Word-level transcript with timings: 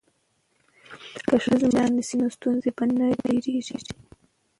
که 1.27 1.35
ښځې 1.43 1.67
مشرانې 1.69 2.03
شي 2.07 2.15
نو 2.21 2.27
ستونزې 2.37 2.69
به 2.75 2.83
نه 2.99 3.07
ډیریږي. 3.23 3.77